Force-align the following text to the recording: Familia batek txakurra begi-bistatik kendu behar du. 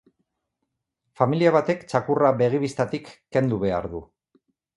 Familia 1.21 1.51
batek 1.55 1.83
txakurra 1.91 2.33
begi-bistatik 2.41 3.13
kendu 3.39 3.61
behar 3.67 3.91
du. 3.95 4.03